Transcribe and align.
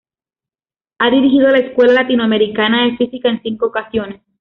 Ha 0.97 1.11
dirigido 1.11 1.47
la 1.49 1.59
Escuela 1.59 1.93
Latinoamericana 1.93 2.85
de 2.85 2.97
Física 2.97 3.29
en 3.29 3.39
cinco 3.43 3.67
ocasiones. 3.67 4.21